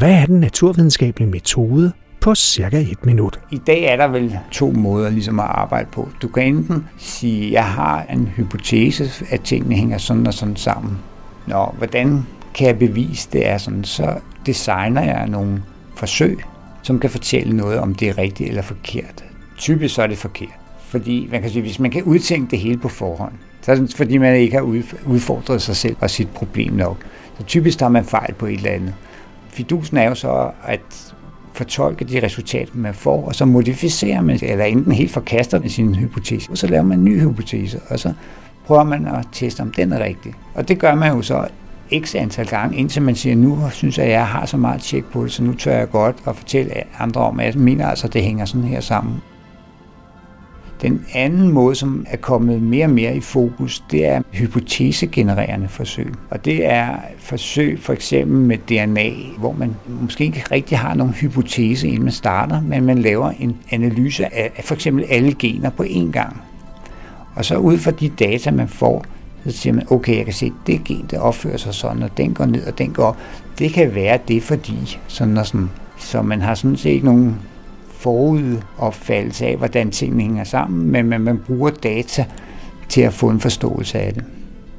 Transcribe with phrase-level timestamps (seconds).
[0.00, 3.40] hvad er den naturvidenskabelige metode på cirka et minut.
[3.50, 6.08] I dag er der vel to måder ligesom at arbejde på.
[6.22, 10.56] Du kan enten sige, at jeg har en hypotese, at tingene hænger sådan og sådan
[10.56, 10.98] sammen.
[11.46, 13.84] Nå, hvordan kan jeg bevise, det er sådan?
[13.84, 14.14] Så
[14.46, 15.62] designer jeg nogle
[15.94, 16.38] forsøg,
[16.82, 19.24] som kan fortælle noget, om det er rigtigt eller forkert.
[19.58, 20.58] Typisk så er det forkert.
[20.80, 23.32] Fordi man kan sige, hvis man kan udtænke det hele på forhånd,
[23.62, 26.96] så er det fordi, man ikke har udfordret sig selv og sit problem nok.
[27.38, 28.94] Så typisk tager man fejl på et eller andet.
[29.50, 31.14] Fidusen er jo så, at
[31.52, 35.94] fortolke de resultater, man får, og så modificerer man, eller enten helt forkaster man sin
[35.94, 38.12] hypotese, og så laver man en ny hypotese, og så
[38.66, 40.34] prøver man at teste, om den er rigtig.
[40.54, 41.48] Og det gør man jo så
[41.98, 45.04] x antal gange, indtil man siger, nu synes jeg, at jeg har så meget tjek
[45.04, 48.06] på det, så nu tør jeg godt at fortælle andre om, at jeg mener altså,
[48.06, 49.22] at det hænger sådan her sammen.
[50.82, 56.12] Den anden måde, som er kommet mere og mere i fokus, det er hypotesegenererende forsøg.
[56.30, 61.12] Og det er forsøg for eksempel med DNA, hvor man måske ikke rigtig har nogen
[61.12, 65.82] hypotese, inden man starter, men man laver en analyse af for eksempel alle gener på
[65.82, 66.42] én gang.
[67.34, 69.04] Og så ud fra de data, man får,
[69.46, 72.10] så siger man, okay, jeg kan se, at det gen, det opfører sig sådan, og
[72.16, 73.18] den går ned, og den går op.
[73.58, 75.70] Det kan være det, fordi sådan og sådan.
[75.98, 77.36] Så man har sådan set nogen
[78.00, 82.24] forudopfattelse af, hvordan tingene hænger sammen, men man, man bruger data
[82.88, 84.24] til at få en forståelse af det.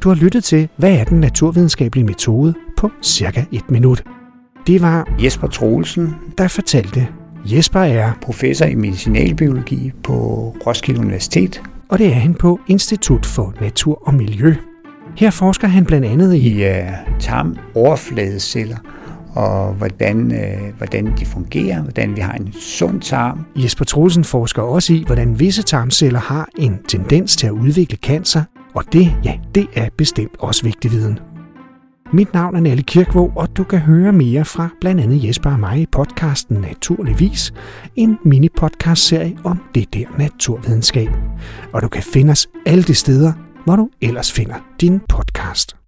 [0.00, 4.04] Du har lyttet til, hvad er den naturvidenskabelige metode på cirka et minut.
[4.66, 7.08] Det var Jesper Troelsen, der fortalte.
[7.44, 10.14] Jesper er professor i medicinalbiologi på
[10.66, 11.62] Roskilde Universitet.
[11.88, 14.54] Og det er han på Institut for Natur og Miljø.
[15.16, 16.86] Her forsker han blandt andet i, i uh,
[17.20, 18.76] tarmoverfladeceller,
[19.34, 23.46] og hvordan, øh, hvordan de fungerer, hvordan vi har en sund tarm.
[23.56, 28.42] Jesper Troelsen forsker også i, hvordan visse tarmceller har en tendens til at udvikle cancer,
[28.74, 31.18] og det, ja, det er bestemt også vigtig viden.
[32.12, 35.60] Mit navn er Nalle Kirkvåg, og du kan høre mere fra blandt andet Jesper og
[35.60, 37.52] mig i podcasten Naturligvis,
[37.96, 41.08] en mini-podcast-serie om det der naturvidenskab.
[41.72, 43.32] Og du kan finde os alle de steder,
[43.64, 45.83] hvor du ellers finder din podcast.